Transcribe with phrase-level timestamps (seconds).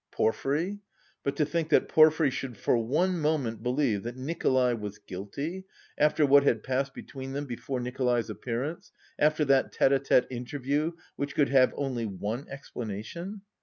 [0.09, 0.79] Porfiry?
[1.21, 6.25] But to think that Porfiry should for one moment believe that Nikolay was guilty, after
[6.25, 11.35] what had passed between them before Nikolay's appearance, after that tête à tête interview, which
[11.35, 13.41] could have only one explanation?